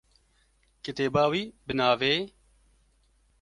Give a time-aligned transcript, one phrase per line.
[0.83, 2.15] Kitêba wî bi navê